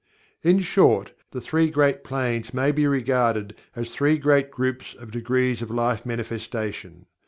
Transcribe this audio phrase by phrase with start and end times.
[0.41, 5.61] In short, the Three Great Planes may be regarded as three great groups of degrees
[5.61, 7.05] of Life Manifestation.